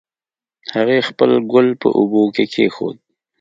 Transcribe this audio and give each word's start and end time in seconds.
هغې 0.73 0.99
خپل 1.09 1.31
ګل 1.51 1.67
په 1.81 1.87
اوبو 1.99 2.21
کې 2.35 2.45
کېښود 2.53 2.97